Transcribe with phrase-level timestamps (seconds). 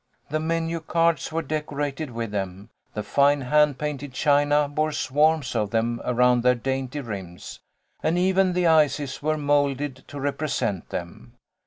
[0.31, 5.69] The menu cards were decorated with them, the fine hand painted china bore swarms of
[5.69, 7.59] them around their dainty rims,
[8.01, 11.33] and even the ices were moulded to represent them.